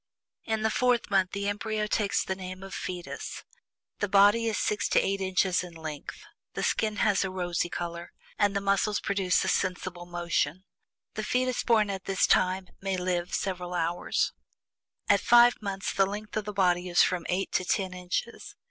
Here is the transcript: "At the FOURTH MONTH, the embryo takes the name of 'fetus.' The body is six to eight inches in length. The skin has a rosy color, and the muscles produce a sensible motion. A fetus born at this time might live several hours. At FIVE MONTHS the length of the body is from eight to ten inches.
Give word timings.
"At 0.47 0.63
the 0.63 0.71
FOURTH 0.71 1.11
MONTH, 1.11 1.29
the 1.33 1.47
embryo 1.47 1.85
takes 1.85 2.23
the 2.23 2.33
name 2.33 2.63
of 2.63 2.73
'fetus.' 2.73 3.43
The 3.99 4.09
body 4.09 4.47
is 4.47 4.57
six 4.57 4.89
to 4.89 4.99
eight 4.99 5.21
inches 5.21 5.63
in 5.63 5.75
length. 5.75 6.23
The 6.55 6.63
skin 6.63 6.95
has 6.95 7.23
a 7.23 7.29
rosy 7.29 7.69
color, 7.69 8.11
and 8.39 8.55
the 8.55 8.61
muscles 8.61 8.99
produce 8.99 9.45
a 9.45 9.47
sensible 9.47 10.07
motion. 10.07 10.63
A 11.17 11.21
fetus 11.21 11.61
born 11.63 11.91
at 11.91 12.05
this 12.05 12.25
time 12.25 12.69
might 12.81 12.99
live 12.99 13.35
several 13.35 13.75
hours. 13.75 14.33
At 15.07 15.19
FIVE 15.21 15.61
MONTHS 15.61 15.93
the 15.93 16.07
length 16.07 16.35
of 16.35 16.45
the 16.45 16.51
body 16.51 16.89
is 16.89 17.03
from 17.03 17.27
eight 17.29 17.51
to 17.51 17.63
ten 17.63 17.93
inches. 17.93 18.55